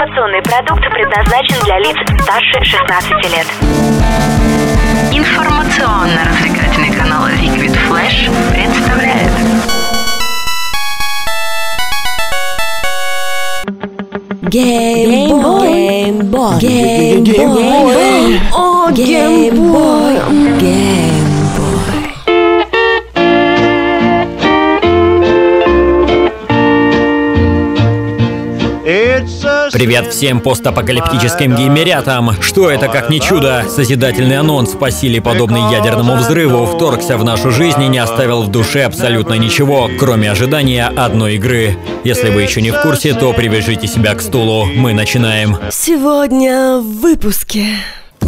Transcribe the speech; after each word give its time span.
Информационный 0.00 0.40
продукт 0.40 0.82
предназначен 0.94 1.62
для 1.62 1.78
лиц 1.78 1.94
старше 2.22 2.64
16 2.64 3.10
лет. 3.34 3.46
Информационно-развлекательный 5.12 6.90
канал 6.96 7.28
Liquid 7.28 7.76
Flash 7.86 8.30
представляет. 8.50 9.30
Геймбой. 14.40 15.68
Геймбой. 16.58 17.20
Геймбой. 17.20 18.40
О, 18.54 18.90
геймбой. 18.90 20.14
Геймбой. 20.58 21.29
Привет 29.72 30.12
всем 30.12 30.40
постапокалиптическим 30.40 31.54
геймерятам! 31.54 32.42
Что 32.42 32.70
это 32.70 32.88
как 32.88 33.08
не 33.08 33.20
чудо? 33.20 33.64
Созидательный 33.68 34.36
анонс 34.36 34.72
по 34.72 34.90
силе 34.90 35.22
подобный 35.22 35.70
ядерному 35.72 36.16
взрыву 36.16 36.66
вторгся 36.66 37.16
в 37.16 37.24
нашу 37.24 37.52
жизнь 37.52 37.82
и 37.82 37.88
не 37.88 37.98
оставил 37.98 38.42
в 38.42 38.50
душе 38.50 38.82
абсолютно 38.82 39.34
ничего, 39.34 39.88
кроме 39.98 40.30
ожидания 40.30 40.86
одной 40.86 41.36
игры. 41.36 41.76
Если 42.02 42.30
вы 42.30 42.42
еще 42.42 42.62
не 42.62 42.72
в 42.72 42.82
курсе, 42.82 43.14
то 43.14 43.32
привяжите 43.32 43.86
себя 43.86 44.14
к 44.14 44.22
стулу. 44.22 44.66
Мы 44.66 44.92
начинаем. 44.92 45.56
Сегодня 45.70 46.78
в 46.78 47.00
выпуске. 47.00 47.66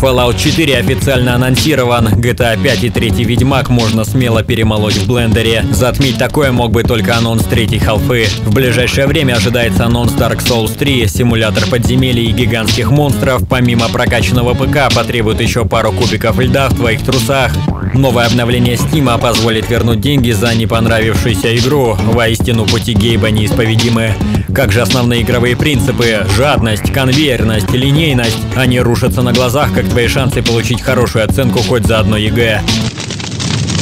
Fallout 0.00 0.38
4 0.38 0.78
официально 0.78 1.34
анонсирован. 1.34 2.06
GTA 2.06 2.62
5 2.62 2.84
и 2.84 2.90
третий 2.90 3.24
Ведьмак 3.24 3.68
можно 3.68 4.04
смело 4.04 4.44
перемолоть 4.44 4.96
в 4.96 5.08
блендере. 5.08 5.64
Затмить 5.72 6.18
такое 6.18 6.52
мог 6.52 6.70
бы 6.70 6.84
только 6.84 7.16
анонс 7.16 7.42
третьей 7.42 7.80
халфы. 7.80 8.26
В 8.44 8.54
ближайшее 8.54 9.08
время 9.08 9.34
ожидается 9.34 9.86
анонс 9.86 10.12
Dark 10.12 10.38
Souls 10.38 10.78
3, 10.78 11.08
симулятор 11.08 11.66
подземелий 11.66 12.26
и 12.26 12.32
гигантских 12.32 12.92
монстров. 12.92 13.42
Помимо 13.48 13.88
прокачанного 13.88 14.54
ПК 14.54 14.94
потребует 14.94 15.40
еще 15.40 15.64
пару 15.64 15.90
кубиков 15.90 16.38
льда 16.38 16.68
в 16.68 16.76
твоих 16.76 17.02
трусах. 17.02 17.52
Новое 17.94 18.26
обновление 18.26 18.76
Steam 18.76 19.20
позволит 19.20 19.68
вернуть 19.68 20.00
деньги 20.00 20.30
за 20.30 20.54
не 20.54 20.68
понравившуюся 20.68 21.56
игру. 21.56 21.96
Воистину 22.12 22.66
пути 22.66 22.92
Гейба 22.92 23.30
неисповедимы. 23.30 24.14
Как 24.54 24.72
же 24.72 24.80
основные 24.80 25.22
игровые 25.22 25.56
принципы? 25.56 26.26
Жадность, 26.36 26.92
конвейерность, 26.92 27.70
линейность. 27.72 28.38
Они 28.56 28.80
рушатся 28.80 29.22
на 29.22 29.32
глазах, 29.32 29.74
как 29.74 29.88
твои 29.88 30.08
шансы 30.08 30.42
получить 30.42 30.80
хорошую 30.80 31.24
оценку 31.24 31.58
хоть 31.60 31.86
за 31.86 32.00
одно 32.00 32.16
ЕГЭ. 32.16 32.62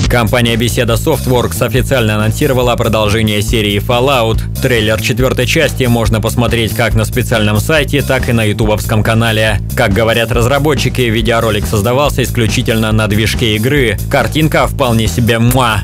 Компания 0.09 0.57
Bethesda 0.57 0.95
Softworks 0.95 1.65
официально 1.65 2.17
анонсировала 2.17 2.75
продолжение 2.77 3.43
серии 3.43 3.81
Fallout. 3.81 4.41
Трейлер 4.61 5.01
четвертой 5.01 5.47
части 5.47 5.85
можно 5.85 6.21
посмотреть 6.21 6.75
как 6.75 6.95
на 6.95 7.05
специальном 7.05 7.59
сайте, 7.59 8.03
так 8.03 8.29
и 8.29 8.33
на 8.33 8.45
ютубовском 8.45 9.03
канале. 9.03 9.61
Как 9.77 9.93
говорят 9.93 10.31
разработчики, 10.33 11.03
видеоролик 11.03 11.67
создавался 11.67 12.23
исключительно 12.23 12.93
на 12.93 13.09
движке 13.09 13.57
игры. 13.57 13.99
Картинка 14.11 14.67
вполне 14.67 15.07
себе 15.07 15.39
муа. 15.39 15.83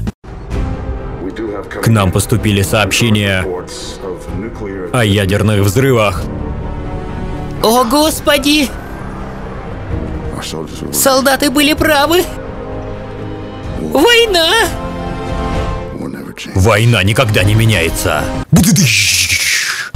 К 1.82 1.88
нам 1.88 2.12
поступили 2.12 2.62
сообщения 2.62 3.44
о 4.92 5.04
ядерных 5.04 5.60
взрывах. 5.60 6.22
О, 7.62 7.84
Господи! 7.84 8.68
Солдаты 10.92 11.50
были 11.50 11.72
правы. 11.74 12.24
Война! 13.80 14.50
Война 16.54 17.02
никогда 17.02 17.44
не 17.44 17.54
меняется. 17.54 18.22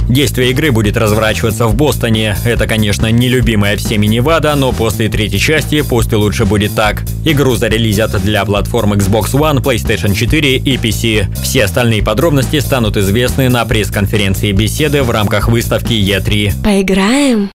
Действие 0.09 0.51
игры 0.51 0.71
будет 0.71 0.95
разворачиваться 0.97 1.67
в 1.67 1.75
Бостоне. 1.75 2.35
Это, 2.45 2.65
конечно, 2.67 3.11
нелюбимая 3.11 3.75
всеми 3.77 4.05
Невада, 4.05 4.55
но 4.55 4.71
после 4.71 5.09
третьей 5.09 5.39
части 5.39 5.81
пусть 5.81 6.13
и 6.13 6.15
лучше 6.15 6.45
будет 6.45 6.73
так. 6.75 7.03
Игру 7.25 7.55
зарелизят 7.55 8.11
для 8.23 8.45
платформ 8.45 8.93
Xbox 8.93 9.33
One, 9.33 9.61
PlayStation 9.61 10.13
4 10.13 10.55
и 10.55 10.77
PC. 10.77 11.27
Все 11.41 11.65
остальные 11.65 12.03
подробности 12.03 12.59
станут 12.59 12.95
известны 12.97 13.49
на 13.49 13.65
пресс-конференции 13.65 14.51
беседы 14.53 15.03
в 15.03 15.11
рамках 15.11 15.49
выставки 15.49 15.93
E3. 15.93 16.63
Поиграем? 16.63 17.51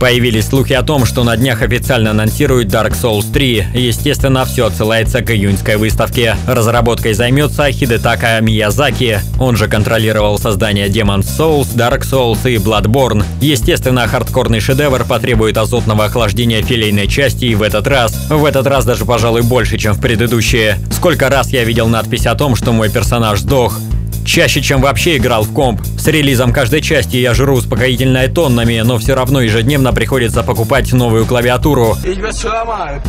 Появились 0.00 0.48
слухи 0.48 0.72
о 0.72 0.82
том, 0.82 1.04
что 1.04 1.22
на 1.22 1.36
днях 1.36 1.60
официально 1.60 2.12
анонсируют 2.12 2.68
Dark 2.68 2.92
Souls 2.92 3.30
3. 3.30 3.66
Естественно, 3.74 4.46
все 4.46 4.66
отсылается 4.66 5.20
к 5.20 5.30
июньской 5.30 5.76
выставке. 5.76 6.36
Разработкой 6.46 7.12
займется 7.12 7.70
Хидетака 7.70 8.40
Миязаки. 8.40 9.18
Он 9.38 9.56
же 9.56 9.68
контролировал 9.68 10.38
создание 10.38 10.88
Demon's 10.88 11.26
Souls, 11.26 11.68
Dark 11.76 12.00
Souls 12.00 12.50
и 12.50 12.56
Bloodborne. 12.56 13.24
Естественно, 13.42 14.08
хардкорный 14.08 14.60
шедевр 14.60 15.04
потребует 15.04 15.58
азотного 15.58 16.06
охлаждения 16.06 16.62
филейной 16.62 17.06
части 17.06 17.44
и 17.44 17.54
в 17.54 17.60
этот 17.60 17.86
раз. 17.86 18.14
В 18.30 18.42
этот 18.42 18.66
раз 18.66 18.86
даже, 18.86 19.04
пожалуй, 19.04 19.42
больше, 19.42 19.76
чем 19.76 19.92
в 19.92 20.00
предыдущие. 20.00 20.78
Сколько 20.90 21.28
раз 21.28 21.50
я 21.50 21.64
видел 21.64 21.88
надпись 21.88 22.26
о 22.26 22.34
том, 22.36 22.56
что 22.56 22.72
мой 22.72 22.88
персонаж 22.88 23.40
сдох. 23.40 23.78
Чаще, 24.26 24.60
чем 24.60 24.80
вообще 24.80 25.16
играл 25.16 25.44
в 25.44 25.52
комп. 25.52 25.80
С 25.98 26.06
релизом 26.08 26.52
каждой 26.52 26.82
части 26.82 27.16
я 27.16 27.32
жру 27.32 27.54
успокоительное 27.54 28.28
тоннами, 28.28 28.82
но 28.84 28.98
все 28.98 29.14
равно 29.14 29.40
ежедневно 29.40 29.92
приходится 29.92 30.42
покупать 30.42 30.92
новую 30.92 31.26
клавиатуру. 31.26 31.96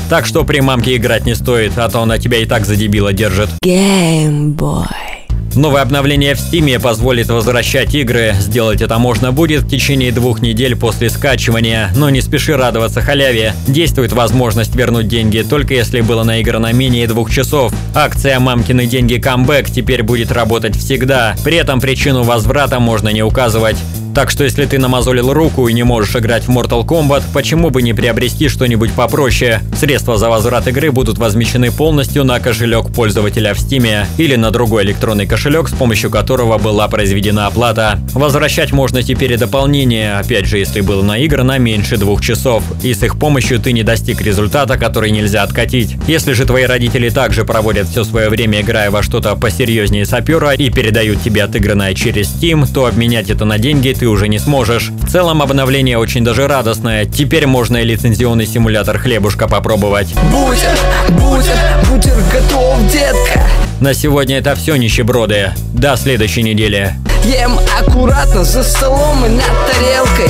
Так 0.10 0.26
что 0.28 0.44
при 0.44 0.62
мамке 0.62 0.96
играть 0.96 1.26
не 1.26 1.34
стоит, 1.34 1.78
а 1.78 1.90
то 1.90 2.02
она 2.02 2.20
тебя 2.20 2.38
и 2.38 2.46
так 2.46 2.66
за 2.66 2.76
дебила 2.76 3.14
держит. 3.14 3.50
Геймбой. 3.64 5.17
Новое 5.58 5.82
обновление 5.82 6.36
в 6.36 6.40
Steam 6.40 6.80
позволит 6.80 7.30
возвращать 7.30 7.96
игры. 7.96 8.36
Сделать 8.40 8.84
это 8.84 9.00
можно 9.00 9.32
будет 9.32 9.64
в 9.64 9.68
течение 9.68 10.12
двух 10.12 10.40
недель 10.40 10.76
после 10.76 11.10
скачивания, 11.10 11.92
но 11.96 12.12
не 12.12 12.22
спеши 12.22 12.56
радоваться 12.56 13.02
халяве. 13.02 13.54
Действует 13.68 14.12
возможность 14.12 14.76
вернуть 14.76 15.08
деньги 15.08 15.42
только 15.42 15.74
если 15.74 16.02
было 16.02 16.24
наиграно 16.24 16.72
менее 16.74 17.08
двух 17.08 17.32
часов. 17.32 17.74
Акция 17.96 18.40
«Мамкины 18.40 18.86
деньги 18.86 19.16
камбэк» 19.16 19.72
теперь 19.72 20.04
будет 20.04 20.32
работать 20.32 20.76
всегда. 20.76 21.36
При 21.44 21.58
этом 21.58 21.82
причину 21.82 22.22
возврата 22.22 22.80
можно 22.80 23.10
не 23.10 23.24
указывать. 23.24 23.78
Так 24.18 24.32
что 24.32 24.46
если 24.46 24.66
ты 24.66 24.80
намазолил 24.80 25.32
руку 25.32 25.68
и 25.68 25.74
не 25.74 25.84
можешь 25.84 26.16
играть 26.16 26.46
в 26.46 26.50
Mortal 26.50 26.84
Kombat, 26.84 27.22
почему 27.36 27.70
бы 27.70 27.84
не 27.84 27.94
приобрести 27.94 28.48
что-нибудь 28.50 28.92
попроще? 28.94 29.62
Средства 29.78 30.18
за 30.18 30.28
возврат 30.28 30.68
игры 30.68 30.92
будут 30.92 31.20
возмещены 31.20 31.70
полностью 31.70 32.24
на 32.24 32.40
кошелек 32.40 32.92
пользователя 32.92 33.54
в 33.54 33.60
Steam 33.60 34.08
или 34.18 34.36
на 34.36 34.50
другой 34.50 34.86
электронный 34.86 35.28
кошелек, 35.28 35.70
с 35.70 35.72
помощью 35.72 36.10
которого 36.10 36.58
была 36.58 36.88
произведена 36.88 37.46
оплата. 37.46 38.00
Возвращать 38.16 38.72
можно 38.72 39.04
теперь 39.04 39.34
и 39.34 39.38
дополнение, 39.38 40.16
опять 40.18 40.48
же, 40.48 40.58
если 40.58 40.82
было 40.82 41.04
наиграно 41.04 41.60
меньше 41.60 41.98
двух 41.98 42.24
часов, 42.24 42.64
и 42.82 42.96
с 42.96 43.04
их 43.04 43.20
помощью 43.20 43.60
ты 43.60 43.72
не 43.72 43.84
достиг 43.84 44.20
результата, 44.22 44.80
который 44.80 45.12
нельзя 45.12 45.44
откатить. 45.44 45.96
Если 46.08 46.34
же 46.34 46.46
твои 46.46 46.64
родители 46.64 47.10
также 47.10 47.46
проводят 47.46 47.88
все 47.88 48.04
свое 48.04 48.30
время 48.30 48.62
играя 48.62 48.90
во 48.90 49.04
что-то 49.04 49.36
посерьезнее 49.36 50.08
сапера 50.08 50.54
и 50.54 50.72
передают 50.72 51.22
тебе 51.22 51.44
отыгранное 51.44 51.94
через 51.94 52.34
Steam, 52.34 52.68
то 52.74 52.88
обменять 52.88 53.30
это 53.30 53.46
на 53.46 53.60
деньги 53.60 53.94
ты 54.08 54.12
уже 54.12 54.30
не 54.30 54.40
сможешь. 54.40 54.90
В 54.90 55.12
целом 55.12 55.42
обновление 55.42 55.98
очень 55.98 56.24
даже 56.24 56.48
радостное. 56.48 57.04
Теперь 57.04 57.46
можно 57.46 57.76
и 57.76 57.84
лицензионный 57.84 58.48
симулятор 58.48 59.00
хлебушка 59.00 59.50
попробовать. 59.50 60.14
Бутер, 60.32 60.78
бутер, 61.10 61.58
бутер 61.90 62.16
готов, 62.32 62.90
детка. 62.90 63.42
На 63.82 63.94
сегодня 63.94 64.38
это 64.38 64.56
все, 64.56 64.78
нищеброды. 64.78 65.52
До 65.74 65.98
следующей 65.98 66.44
недели. 66.44 66.94
Ем 67.26 67.60
аккуратно 67.78 68.46
за 68.46 68.64
столом 68.64 69.26
и 69.26 69.30
над 69.30 69.44
тарелкой. 69.74 70.30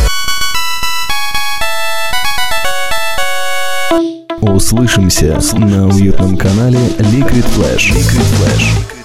Услышимся 4.42 5.40
на 5.54 5.88
уютном 5.88 6.36
канале 6.36 6.80
Liquid 6.98 7.46
Flash. 7.56 7.92
Liquid 7.92 8.26
Flash. 8.40 8.97